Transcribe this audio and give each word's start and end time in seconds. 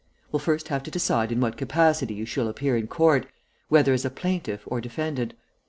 We'll 0.31 0.39
first 0.39 0.69
have 0.69 0.81
to 0.81 0.89
decide 0.89 1.31
in 1.31 1.39
what 1.39 1.57
capacity 1.57 2.15
you 2.15 2.25
shall 2.25 2.47
appear 2.47 2.75
in 2.75 2.87
court, 2.87 3.27
whether 3.69 3.93
as 3.93 4.03
a 4.03 4.09
plaintiff 4.09 4.63
or 4.65 4.81
defendant. 4.81 5.35